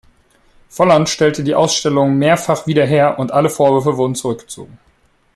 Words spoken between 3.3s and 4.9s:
alle Vorwürfe wurden zurückgezogen.